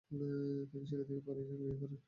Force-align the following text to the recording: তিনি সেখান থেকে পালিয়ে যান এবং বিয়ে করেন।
তিনি 0.09 0.25
সেখান 0.89 1.05
থেকে 1.07 1.21
পালিয়ে 1.27 1.45
যান 1.47 1.55
এবং 1.55 1.67
বিয়ে 1.69 1.77
করেন। 1.81 1.97